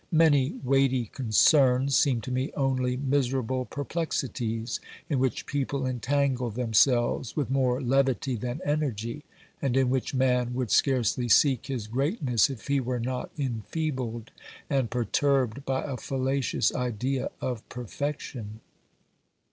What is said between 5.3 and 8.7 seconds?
people entangle themselves with more levity than